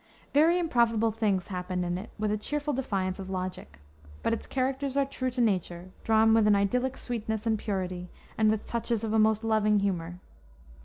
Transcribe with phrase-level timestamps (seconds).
[0.33, 3.77] Very improbable things happened in it with a cheerful defiance of logic.
[4.23, 8.49] But its characters are true to nature, drawn with an idyllic sweetness and purity, and
[8.49, 10.19] with touches of a most loving humor.